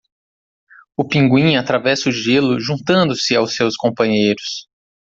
O 0.97 1.07
pinguim 1.07 1.57
atravessa 1.57 2.09
o 2.09 2.11
gelo 2.11 2.59
juntando-se 2.59 3.35
aos 3.35 3.55
seus 3.55 3.75
companheiros. 3.75 4.67